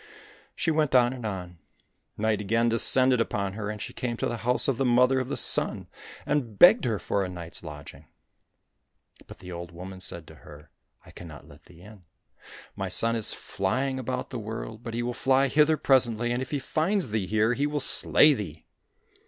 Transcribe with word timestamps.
She 0.55 0.71
went 0.71 0.95
on 0.95 1.13
and 1.13 1.27
on. 1.27 1.59
Night 2.17 2.41
again 2.41 2.69
descended 2.69 3.21
upon 3.21 3.53
her, 3.53 3.69
and 3.69 3.79
she 3.79 3.93
came 3.93 4.17
to 4.17 4.25
the 4.25 4.37
house 4.37 4.67
of 4.67 4.77
the 4.77 4.83
Mother 4.83 5.19
of 5.19 5.29
the 5.29 5.37
Sun, 5.37 5.87
and 6.25 6.57
begged 6.57 6.85
her 6.85 6.97
for 6.97 7.23
a 7.23 7.29
night's 7.29 7.61
lodging. 7.61 8.07
But 9.27 9.37
the 9.37 9.51
old 9.51 9.71
woman 9.71 9.99
said 9.99 10.25
to 10.29 10.35
her," 10.37 10.71
I 11.05 11.11
cannot 11.11 11.47
let 11.47 11.65
thee 11.65 11.81
in. 11.81 12.05
My 12.75 12.89
son 12.89 13.15
is 13.15 13.35
flying 13.35 13.99
about 13.99 14.31
the 14.31 14.39
world, 14.39 14.81
but 14.81 14.95
he 14.95 15.03
will 15.03 15.13
fly 15.13 15.49
hither 15.49 15.77
presently, 15.77 16.31
and 16.31 16.41
if 16.41 16.49
he 16.49 16.57
find 16.57 17.03
thee 17.03 17.27
here 17.27 17.53
he 17.53 17.67
will 17.67 17.79
slay 17.79 18.33
thee 18.33 18.65